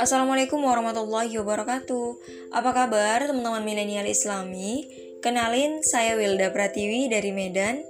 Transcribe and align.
Assalamualaikum 0.00 0.64
warahmatullahi 0.64 1.36
wabarakatuh. 1.36 2.08
Apa 2.56 2.72
kabar 2.72 3.28
teman-teman 3.28 3.60
milenial 3.60 4.08
islami? 4.08 4.88
Kenalin, 5.20 5.84
saya 5.84 6.16
Wilda 6.16 6.48
Pratiwi 6.48 7.12
dari 7.12 7.36
Medan. 7.36 7.84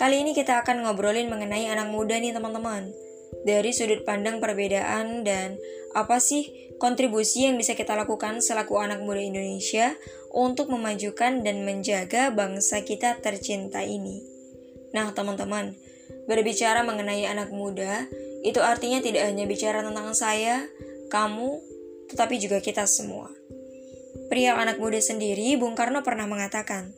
Kali 0.00 0.24
ini 0.24 0.32
kita 0.32 0.64
akan 0.64 0.88
ngobrolin 0.88 1.28
mengenai 1.28 1.68
anak 1.68 1.92
muda 1.92 2.16
nih 2.16 2.32
teman-teman. 2.32 2.96
Dari 3.44 3.68
sudut 3.76 4.08
pandang 4.08 4.40
perbedaan 4.40 5.28
dan 5.28 5.60
apa 5.92 6.16
sih 6.16 6.72
kontribusi 6.80 7.44
yang 7.44 7.60
bisa 7.60 7.76
kita 7.76 7.92
lakukan 7.92 8.40
selaku 8.40 8.80
anak 8.80 9.04
muda 9.04 9.20
Indonesia 9.20 9.92
Untuk 10.32 10.72
memajukan 10.72 11.44
dan 11.44 11.68
menjaga 11.68 12.32
bangsa 12.32 12.80
kita 12.88 13.20
tercinta 13.20 13.84
ini. 13.84 14.24
Nah 14.96 15.12
teman-teman, 15.12 15.76
berbicara 16.28 16.84
mengenai 16.84 17.24
anak 17.24 17.48
muda 17.48 18.04
itu 18.44 18.62
artinya 18.62 19.02
tidak 19.02 19.26
hanya 19.26 19.48
bicara 19.48 19.82
tentang 19.82 20.14
saya, 20.14 20.62
kamu, 21.10 21.58
tetapi 22.12 22.38
juga 22.38 22.62
kita 22.62 22.86
semua. 22.86 23.32
Pria 24.28 24.54
anak 24.54 24.78
muda 24.78 25.00
sendiri, 25.00 25.56
Bung 25.58 25.74
Karno 25.74 26.04
pernah 26.06 26.28
mengatakan, 26.28 26.92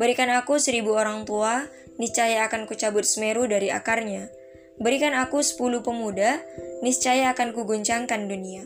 Berikan 0.00 0.32
aku 0.32 0.56
seribu 0.56 0.96
orang 0.96 1.28
tua, 1.28 1.68
niscaya 2.00 2.48
akan 2.48 2.64
kucabut 2.64 3.04
semeru 3.04 3.44
dari 3.44 3.68
akarnya. 3.68 4.32
Berikan 4.80 5.12
aku 5.12 5.44
sepuluh 5.44 5.84
pemuda, 5.84 6.40
niscaya 6.80 7.36
akan 7.36 7.52
kuguncangkan 7.52 8.24
dunia. 8.30 8.64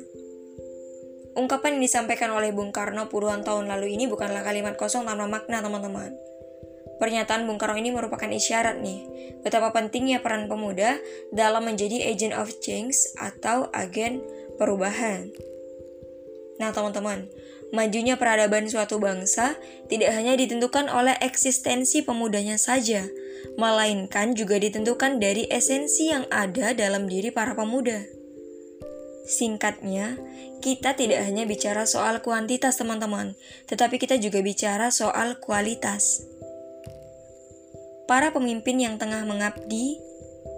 Ungkapan 1.37 1.76
yang 1.76 1.82
disampaikan 1.84 2.32
oleh 2.32 2.54
Bung 2.54 2.73
Karno 2.73 3.10
puluhan 3.10 3.45
tahun 3.45 3.68
lalu 3.68 3.98
ini 3.98 4.09
bukanlah 4.09 4.40
kalimat 4.40 4.78
kosong 4.78 5.04
tanpa 5.04 5.26
makna, 5.28 5.60
teman-teman. 5.60 6.15
Pernyataan 6.96 7.45
Bung 7.45 7.60
Karno 7.60 7.77
ini 7.77 7.92
merupakan 7.92 8.28
isyarat 8.28 8.80
nih, 8.80 9.04
betapa 9.45 9.68
pentingnya 9.77 10.24
peran 10.24 10.48
pemuda 10.48 10.96
dalam 11.28 11.68
menjadi 11.68 12.09
agent 12.09 12.32
of 12.32 12.48
change 12.64 12.96
atau 13.20 13.68
agen 13.76 14.24
perubahan. 14.57 15.29
Nah, 16.56 16.73
teman-teman, 16.73 17.29
majunya 17.68 18.16
peradaban 18.16 18.65
suatu 18.65 18.96
bangsa 18.96 19.60
tidak 19.93 20.16
hanya 20.16 20.32
ditentukan 20.40 20.88
oleh 20.88 21.12
eksistensi 21.21 22.01
pemudanya 22.01 22.56
saja, 22.56 23.04
melainkan 23.60 24.32
juga 24.32 24.56
ditentukan 24.56 25.21
dari 25.21 25.45
esensi 25.52 26.09
yang 26.09 26.24
ada 26.32 26.73
dalam 26.73 27.04
diri 27.04 27.28
para 27.28 27.52
pemuda. 27.52 28.01
Singkatnya, 29.26 30.16
kita 30.62 30.95
tidak 30.95 31.26
hanya 31.26 31.45
bicara 31.45 31.84
soal 31.84 32.23
kuantitas, 32.23 32.78
teman-teman, 32.78 33.34
tetapi 33.66 33.99
kita 33.99 34.16
juga 34.23 34.38
bicara 34.40 34.88
soal 34.95 35.37
kualitas. 35.43 36.23
Para 38.07 38.30
pemimpin 38.30 38.79
yang 38.79 39.02
tengah 39.02 39.26
mengabdi 39.26 39.99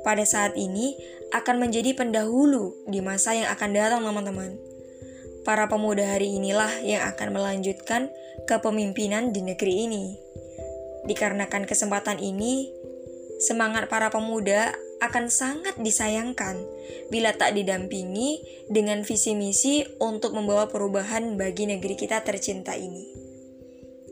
pada 0.05 0.21
saat 0.29 0.53
ini 0.53 0.93
akan 1.33 1.61
menjadi 1.61 1.97
pendahulu 1.97 2.77
di 2.85 3.01
masa 3.01 3.33
yang 3.33 3.49
akan 3.49 3.71
datang, 3.73 4.05
teman-teman. 4.05 4.57
Para 5.49 5.65
pemuda 5.65 6.05
hari 6.05 6.37
inilah 6.37 6.85
yang 6.85 7.09
akan 7.09 7.33
melanjutkan 7.33 8.13
kepemimpinan 8.45 9.33
di 9.33 9.41
negeri 9.41 9.89
ini. 9.89 10.05
Dikarenakan 11.09 11.65
kesempatan 11.65 12.21
ini, 12.21 12.69
semangat 13.41 13.89
para 13.89 14.13
pemuda 14.13 14.77
akan 15.01 15.33
sangat 15.33 15.81
disayangkan 15.81 16.61
bila 17.09 17.33
tak 17.33 17.57
didampingi 17.57 18.45
dengan 18.69 19.01
visi 19.09 19.33
misi 19.33 19.89
untuk 20.05 20.37
membawa 20.37 20.69
perubahan 20.69 21.41
bagi 21.41 21.65
negeri 21.65 21.97
kita 21.97 22.21
tercinta 22.29 22.77
ini. 22.77 23.09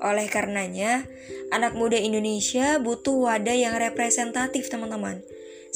Oleh 0.04 0.28
karenanya, 0.28 1.08
anak 1.54 1.78
muda 1.78 1.98
Indonesia 1.98 2.78
butuh 2.82 3.30
wadah 3.30 3.54
yang 3.54 3.74
representatif, 3.78 4.70
teman-teman 4.70 5.22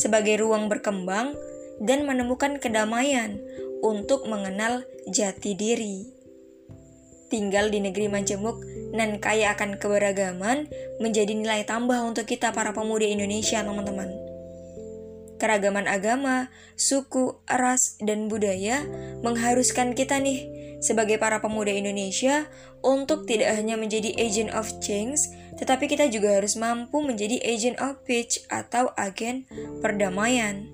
sebagai 0.01 0.41
ruang 0.41 0.73
berkembang 0.73 1.37
dan 1.77 2.09
menemukan 2.09 2.57
kedamaian 2.57 3.37
untuk 3.85 4.25
mengenal 4.25 4.85
jati 5.09 5.53
diri. 5.53 6.09
Tinggal 7.31 7.71
di 7.71 7.79
negeri 7.79 8.11
majemuk 8.11 8.59
dan 8.91 9.23
kaya 9.23 9.55
akan 9.55 9.79
keberagaman 9.79 10.67
menjadi 10.99 11.31
nilai 11.31 11.63
tambah 11.63 12.01
untuk 12.03 12.27
kita 12.27 12.51
para 12.51 12.75
pemuda 12.75 13.07
Indonesia, 13.07 13.63
teman-teman. 13.63 14.11
Keragaman 15.41 15.89
agama, 15.89 16.53
suku, 16.77 17.39
ras, 17.49 17.97
dan 18.03 18.29
budaya 18.29 18.85
mengharuskan 19.25 19.97
kita 19.97 20.21
nih 20.21 20.53
sebagai 20.85 21.17
para 21.17 21.41
pemuda 21.41 21.73
Indonesia 21.73 22.45
untuk 22.85 23.25
tidak 23.25 23.57
hanya 23.57 23.81
menjadi 23.81 24.11
agent 24.21 24.53
of 24.53 24.69
change, 24.85 25.21
tetapi 25.61 25.93
kita 25.93 26.09
juga 26.09 26.41
harus 26.41 26.57
mampu 26.57 27.05
menjadi 27.05 27.37
agent 27.45 27.77
of 27.85 28.01
peace 28.09 28.41
atau 28.49 28.97
agen 28.97 29.45
perdamaian. 29.85 30.65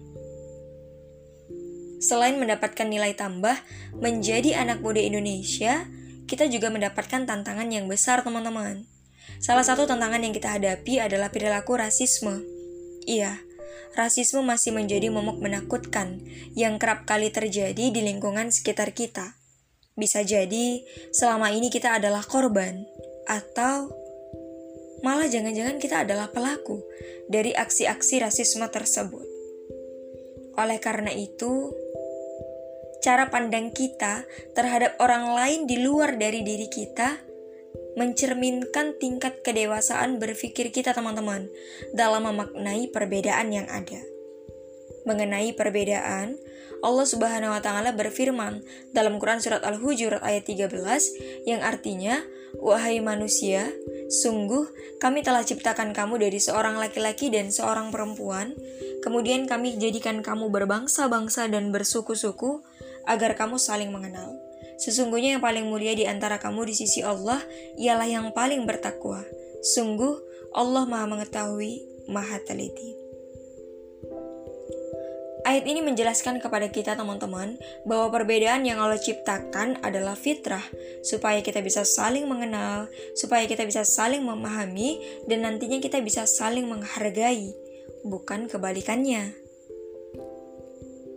Selain 1.98 2.38
mendapatkan 2.38 2.86
nilai 2.86 3.18
tambah 3.18 3.58
menjadi 3.98 4.62
anak 4.62 4.78
muda 4.78 5.02
Indonesia, 5.02 5.90
kita 6.30 6.46
juga 6.46 6.70
mendapatkan 6.70 7.26
tantangan 7.26 7.66
yang 7.66 7.90
besar, 7.90 8.22
teman-teman. 8.22 8.86
Salah 9.42 9.66
satu 9.66 9.90
tantangan 9.90 10.22
yang 10.22 10.30
kita 10.30 10.54
hadapi 10.54 11.02
adalah 11.02 11.34
perilaku 11.34 11.74
rasisme. 11.74 12.46
Iya, 13.10 13.42
rasisme 13.98 14.44
masih 14.44 14.70
menjadi 14.70 15.10
momok 15.10 15.42
menakutkan 15.42 16.22
yang 16.54 16.78
kerap 16.78 17.08
kali 17.10 17.34
terjadi 17.34 17.90
di 17.90 18.00
lingkungan 18.06 18.54
sekitar 18.54 18.94
kita. 18.94 19.34
Bisa 19.96 20.22
jadi 20.22 20.84
selama 21.10 21.50
ini 21.50 21.72
kita 21.72 21.96
adalah 21.96 22.22
korban, 22.22 22.84
atau 23.26 23.90
malah 25.04 25.28
jangan-jangan 25.28 25.76
kita 25.76 26.06
adalah 26.06 26.30
pelaku 26.32 26.80
dari 27.28 27.52
aksi-aksi 27.52 28.22
rasisme 28.22 28.64
tersebut. 28.68 29.26
Oleh 30.56 30.80
karena 30.80 31.12
itu, 31.12 31.72
cara 33.04 33.28
pandang 33.28 33.70
kita 33.70 34.24
terhadap 34.56 34.96
orang 34.98 35.36
lain 35.36 35.60
di 35.68 35.84
luar 35.84 36.16
dari 36.16 36.40
diri 36.40 36.66
kita 36.66 37.26
mencerminkan 37.96 39.00
tingkat 39.00 39.40
kedewasaan 39.40 40.20
berpikir 40.20 40.68
kita 40.68 40.92
teman-teman 40.92 41.48
dalam 41.96 42.28
memaknai 42.28 42.92
perbedaan 42.92 43.52
yang 43.52 43.68
ada. 43.72 44.00
Mengenai 45.08 45.56
perbedaan, 45.56 46.36
Allah 46.84 47.06
Subhanahu 47.08 47.56
wa 47.56 47.62
taala 47.64 47.96
berfirman 47.96 48.60
dalam 48.92 49.16
Quran 49.16 49.40
surat 49.40 49.64
Al-Hujurat 49.64 50.20
ayat 50.20 50.44
13 50.44 50.68
yang 51.48 51.64
artinya, 51.64 52.20
"Wahai 52.60 53.00
manusia, 53.00 53.72
sungguh 54.06 54.98
kami 55.02 55.26
telah 55.26 55.42
ciptakan 55.42 55.94
kamu 55.94 56.22
dari 56.22 56.38
seorang 56.38 56.78
laki-laki 56.78 57.30
dan 57.30 57.50
seorang 57.50 57.90
perempuan, 57.94 58.54
kemudian 59.02 59.46
kami 59.50 59.76
jadikan 59.76 60.22
kamu 60.22 60.50
berbangsa-bangsa 60.50 61.50
dan 61.50 61.70
bersuku-suku 61.74 62.62
agar 63.06 63.38
kamu 63.38 63.56
saling 63.58 63.90
mengenal." 63.94 64.34
Sesungguhnya 64.76 65.36
yang 65.36 65.42
paling 65.44 65.64
mulia 65.64 65.96
di 65.96 66.04
antara 66.04 66.36
kamu 66.36 66.68
di 66.68 66.74
sisi 66.76 67.00
Allah 67.00 67.40
ialah 67.80 68.04
yang 68.04 68.26
paling 68.36 68.68
bertakwa. 68.68 69.24
Sungguh 69.64 70.20
Allah 70.52 70.84
Maha 70.84 71.08
Mengetahui, 71.08 71.80
Maha 72.12 72.36
Teliti. 72.44 73.05
Ayat 75.46 75.62
ini 75.62 75.78
menjelaskan 75.78 76.42
kepada 76.42 76.66
kita 76.66 76.98
teman-teman 76.98 77.54
bahwa 77.86 78.10
perbedaan 78.10 78.66
yang 78.66 78.82
Allah 78.82 78.98
ciptakan 78.98 79.78
adalah 79.78 80.18
fitrah 80.18 80.66
supaya 81.06 81.38
kita 81.38 81.62
bisa 81.62 81.86
saling 81.86 82.26
mengenal, 82.26 82.90
supaya 83.14 83.46
kita 83.46 83.62
bisa 83.62 83.86
saling 83.86 84.26
memahami 84.26 84.98
dan 85.30 85.46
nantinya 85.46 85.78
kita 85.78 86.02
bisa 86.02 86.26
saling 86.26 86.66
menghargai, 86.66 87.54
bukan 88.02 88.50
kebalikannya. 88.50 89.38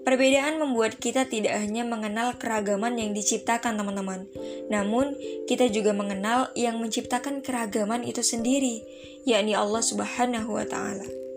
Perbedaan 0.06 0.62
membuat 0.62 1.02
kita 1.02 1.26
tidak 1.26 1.58
hanya 1.58 1.82
mengenal 1.82 2.38
keragaman 2.38 3.02
yang 3.02 3.18
diciptakan, 3.18 3.82
teman-teman, 3.82 4.30
namun 4.70 5.18
kita 5.50 5.74
juga 5.74 5.90
mengenal 5.98 6.54
yang 6.54 6.78
menciptakan 6.78 7.42
keragaman 7.42 8.06
itu 8.06 8.22
sendiri, 8.22 8.86
yakni 9.26 9.58
Allah 9.58 9.82
Subhanahu 9.82 10.54
wa 10.54 10.66
Ta'ala. 10.70 11.29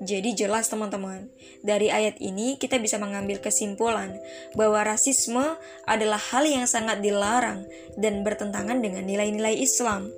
Jadi, 0.00 0.32
jelas, 0.32 0.72
teman-teman, 0.72 1.28
dari 1.60 1.92
ayat 1.92 2.16
ini 2.24 2.56
kita 2.56 2.80
bisa 2.80 2.96
mengambil 2.96 3.36
kesimpulan 3.36 4.16
bahwa 4.56 4.80
rasisme 4.80 5.44
adalah 5.84 6.16
hal 6.16 6.48
yang 6.48 6.64
sangat 6.64 7.04
dilarang 7.04 7.68
dan 8.00 8.24
bertentangan 8.24 8.80
dengan 8.80 9.04
nilai-nilai 9.04 9.60
Islam. 9.60 10.08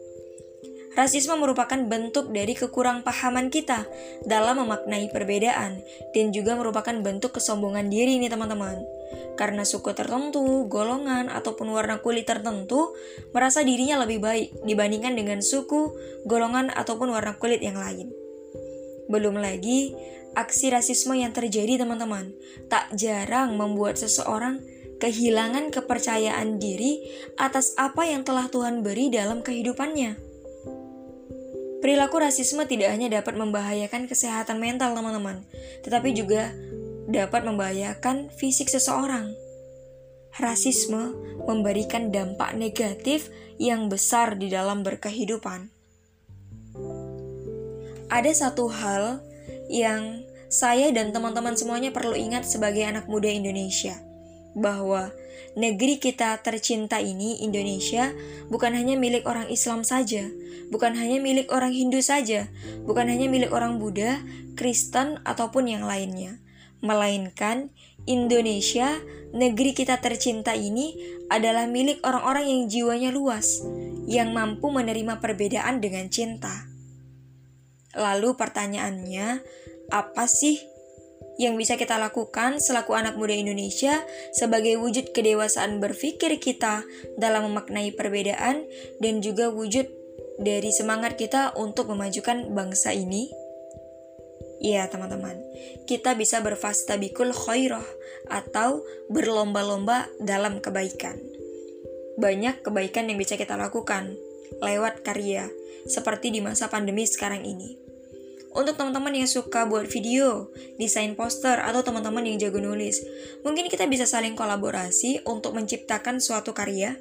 Rasisme 0.93 1.34
merupakan 1.34 1.82
bentuk 1.88 2.31
dari 2.31 2.55
kekurangpahaman 2.55 3.50
kita 3.50 3.88
dalam 4.29 4.62
memaknai 4.62 5.11
perbedaan 5.11 5.81
dan 6.14 6.26
juga 6.31 6.55
merupakan 6.55 6.93
bentuk 7.02 7.35
kesombongan 7.43 7.90
diri 7.90 8.23
nih 8.23 8.31
teman-teman. 8.31 8.78
Karena 9.35 9.67
suku 9.67 9.96
tertentu, 9.99 10.69
golongan, 10.70 11.26
ataupun 11.32 11.75
warna 11.75 11.99
kulit 11.99 12.28
tertentu 12.28 12.93
merasa 13.35 13.64
dirinya 13.64 14.05
lebih 14.05 14.20
baik 14.20 14.46
dibandingkan 14.62 15.17
dengan 15.17 15.40
suku, 15.40 15.90
golongan, 16.28 16.69
ataupun 16.70 17.08
warna 17.11 17.35
kulit 17.40 17.64
yang 17.64 17.81
lain. 17.81 18.22
Belum 19.12 19.37
lagi, 19.37 19.93
aksi 20.32 20.73
rasisme 20.73 21.12
yang 21.12 21.37
terjadi 21.37 21.85
teman-teman 21.85 22.32
tak 22.73 22.88
jarang 22.97 23.61
membuat 23.61 24.00
seseorang 24.00 24.64
kehilangan 24.97 25.69
kepercayaan 25.69 26.56
diri 26.56 27.05
atas 27.37 27.76
apa 27.76 28.09
yang 28.09 28.25
telah 28.25 28.49
Tuhan 28.49 28.81
beri 28.81 29.12
dalam 29.12 29.44
kehidupannya. 29.44 30.17
Perilaku 31.82 32.23
rasisme 32.23 32.62
tidak 32.64 32.94
hanya 32.94 33.20
dapat 33.20 33.35
membahayakan 33.35 34.06
kesehatan 34.06 34.62
mental 34.62 34.94
teman-teman, 34.94 35.43
tetapi 35.82 36.14
juga 36.14 36.55
dapat 37.11 37.43
membahayakan 37.43 38.31
fisik 38.38 38.70
seseorang. 38.70 39.35
Rasisme 40.38 41.12
memberikan 41.44 42.14
dampak 42.14 42.55
negatif 42.55 43.29
yang 43.59 43.91
besar 43.91 44.38
di 44.38 44.49
dalam 44.49 44.87
berkehidupan. 44.87 45.81
Ada 48.12 48.29
satu 48.37 48.69
hal 48.69 49.25
yang 49.73 50.20
saya 50.53 50.93
dan 50.93 51.17
teman-teman 51.17 51.56
semuanya 51.56 51.97
perlu 51.97 52.12
ingat 52.12 52.44
sebagai 52.44 52.85
anak 52.85 53.09
muda 53.09 53.32
Indonesia, 53.32 53.97
bahwa 54.53 55.09
negeri 55.56 55.97
kita 55.97 56.37
tercinta 56.44 57.00
ini, 57.00 57.41
Indonesia, 57.41 58.12
bukan 58.53 58.76
hanya 58.76 59.00
milik 59.00 59.25
orang 59.25 59.49
Islam 59.49 59.81
saja, 59.81 60.29
bukan 60.69 60.93
hanya 60.93 61.25
milik 61.25 61.49
orang 61.49 61.73
Hindu 61.73 62.05
saja, 62.05 62.53
bukan 62.85 63.09
hanya 63.09 63.32
milik 63.32 63.49
orang 63.49 63.81
Buddha, 63.81 64.20
Kristen, 64.61 65.17
ataupun 65.25 65.73
yang 65.73 65.88
lainnya, 65.88 66.37
melainkan 66.85 67.73
Indonesia, 68.05 69.00
negeri 69.32 69.73
kita 69.73 70.05
tercinta 70.05 70.53
ini 70.53 71.00
adalah 71.32 71.64
milik 71.64 72.05
orang-orang 72.05 72.44
yang 72.44 72.62
jiwanya 72.69 73.09
luas, 73.09 73.64
yang 74.05 74.37
mampu 74.37 74.69
menerima 74.69 75.17
perbedaan 75.17 75.81
dengan 75.81 76.12
cinta. 76.12 76.72
Lalu 77.97 78.37
pertanyaannya, 78.37 79.44
apa 79.93 80.25
sih 80.25 80.56
yang 81.41 81.56
bisa 81.56 81.81
kita 81.81 81.97
lakukan 81.97 82.61
selaku 82.61 82.93
anak 82.93 83.17
muda 83.17 83.33
Indonesia 83.33 84.05
sebagai 84.37 84.77
wujud 84.77 85.17
kedewasaan 85.17 85.81
berpikir 85.81 86.37
kita 86.37 86.85
dalam 87.17 87.49
memaknai 87.49 87.93
perbedaan 87.97 88.65
dan 89.00 89.25
juga 89.25 89.49
wujud 89.49 89.89
dari 90.41 90.73
semangat 90.73 91.17
kita 91.17 91.56
untuk 91.56 91.93
memajukan 91.93 92.53
bangsa 92.53 92.93
ini? 92.93 93.29
Ya 94.62 94.87
teman-teman, 94.87 95.43
kita 95.91 96.15
bisa 96.15 96.38
berfastabikul 96.38 97.35
khairah 97.35 97.85
atau 98.31 98.87
berlomba-lomba 99.11 100.06
dalam 100.23 100.62
kebaikan. 100.62 101.19
Banyak 102.15 102.62
kebaikan 102.62 103.11
yang 103.11 103.19
bisa 103.19 103.35
kita 103.35 103.59
lakukan 103.59 104.15
lewat 104.60 105.06
karya, 105.06 105.49
seperti 105.88 106.34
di 106.34 106.44
masa 106.44 106.69
pandemi 106.69 107.06
sekarang 107.08 107.46
ini. 107.46 107.78
Untuk 108.52 108.76
teman-teman 108.76 109.16
yang 109.16 109.31
suka 109.31 109.64
buat 109.64 109.88
video, 109.88 110.52
desain 110.76 111.16
poster, 111.16 111.56
atau 111.56 111.81
teman-teman 111.81 112.20
yang 112.28 112.37
jago 112.37 112.60
nulis, 112.60 113.00
mungkin 113.40 113.72
kita 113.72 113.88
bisa 113.88 114.04
saling 114.04 114.37
kolaborasi 114.37 115.25
untuk 115.25 115.56
menciptakan 115.56 116.20
suatu 116.20 116.52
karya, 116.52 117.00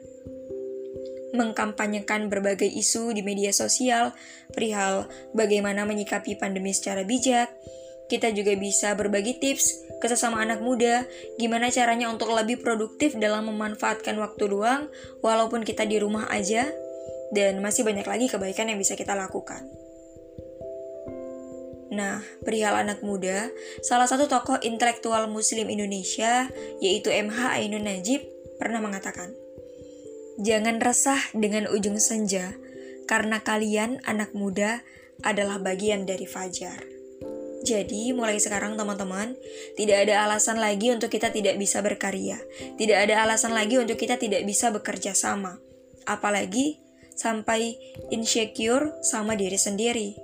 mengkampanyekan 1.35 2.31
berbagai 2.31 2.67
isu 2.67 3.11
di 3.11 3.19
media 3.23 3.51
sosial, 3.51 4.15
perihal 4.55 5.11
bagaimana 5.35 5.83
menyikapi 5.83 6.39
pandemi 6.39 6.71
secara 6.71 7.03
bijak. 7.03 7.51
Kita 8.07 8.27
juga 8.35 8.51
bisa 8.59 8.91
berbagi 8.95 9.39
tips 9.39 9.99
ke 10.03 10.07
sesama 10.11 10.43
anak 10.43 10.59
muda, 10.59 11.07
gimana 11.39 11.71
caranya 11.71 12.11
untuk 12.11 12.31
lebih 12.35 12.59
produktif 12.59 13.15
dalam 13.15 13.47
memanfaatkan 13.47 14.19
waktu 14.19 14.51
luang, 14.51 14.91
walaupun 15.23 15.63
kita 15.63 15.87
di 15.87 15.95
rumah 15.99 16.27
aja, 16.27 16.67
dan 17.31 17.63
masih 17.63 17.87
banyak 17.87 18.05
lagi 18.05 18.27
kebaikan 18.27 18.67
yang 18.67 18.77
bisa 18.77 18.99
kita 18.99 19.15
lakukan. 19.15 19.63
Nah, 21.91 22.23
perihal 22.47 22.79
anak 22.87 23.03
muda, 23.03 23.51
salah 23.83 24.07
satu 24.07 24.31
tokoh 24.31 24.55
intelektual 24.63 25.27
muslim 25.27 25.67
Indonesia, 25.67 26.47
yaitu 26.79 27.11
MH 27.11 27.59
Ainun 27.59 27.83
Najib, 27.83 28.23
pernah 28.55 28.79
mengatakan, 28.79 29.35
Jangan 30.39 30.79
resah 30.79 31.19
dengan 31.35 31.67
ujung 31.67 31.99
senja, 31.99 32.55
karena 33.11 33.43
kalian 33.43 33.99
anak 34.07 34.31
muda 34.31 34.79
adalah 35.27 35.59
bagian 35.59 36.07
dari 36.07 36.23
fajar. 36.23 36.79
Jadi, 37.61 38.15
mulai 38.15 38.41
sekarang 38.41 38.73
teman-teman, 38.73 39.37
tidak 39.77 40.07
ada 40.07 40.25
alasan 40.25 40.57
lagi 40.57 40.89
untuk 40.89 41.13
kita 41.13 41.29
tidak 41.29 41.59
bisa 41.61 41.83
berkarya. 41.83 42.41
Tidak 42.79 42.97
ada 42.97 43.21
alasan 43.21 43.53
lagi 43.53 43.77
untuk 43.77 44.01
kita 44.01 44.17
tidak 44.17 44.41
bisa 44.47 44.73
bekerja 44.73 45.13
sama. 45.13 45.61
Apalagi 46.09 46.81
sampai 47.21 47.77
insecure 48.09 48.97
sama 49.05 49.37
diri 49.37 49.61
sendiri. 49.61 50.17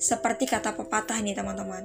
Seperti 0.00 0.48
kata 0.48 0.72
pepatah 0.72 1.20
nih 1.20 1.36
teman-teman. 1.36 1.84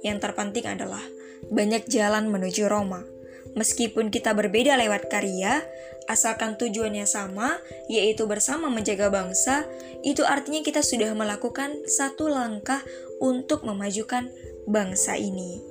Yang 0.00 0.18
terpenting 0.24 0.64
adalah 0.64 1.04
banyak 1.52 1.84
jalan 1.88 2.32
menuju 2.32 2.64
Roma. 2.68 3.04
Meskipun 3.52 4.08
kita 4.08 4.32
berbeda 4.32 4.74
lewat 4.80 5.12
karya, 5.12 5.62
asalkan 6.08 6.56
tujuannya 6.60 7.08
sama, 7.08 7.56
yaitu 7.88 8.28
bersama 8.28 8.68
menjaga 8.68 9.08
bangsa, 9.08 9.64
itu 10.04 10.26
artinya 10.26 10.60
kita 10.60 10.82
sudah 10.82 11.12
melakukan 11.16 11.86
satu 11.88 12.28
langkah 12.28 12.82
untuk 13.22 13.62
memajukan 13.62 14.28
bangsa 14.66 15.16
ini. 15.16 15.62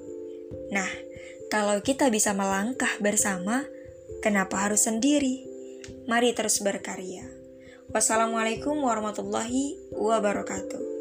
Nah, 0.72 0.90
kalau 1.52 1.78
kita 1.86 2.10
bisa 2.10 2.34
melangkah 2.34 2.90
bersama, 2.98 3.68
kenapa 4.26 4.66
harus 4.66 4.90
sendiri? 4.90 5.53
Mari 6.04 6.36
terus 6.36 6.60
berkarya. 6.60 7.24
Wassalamualaikum 7.90 8.76
warahmatullahi 8.84 9.80
wabarakatuh. 9.96 10.93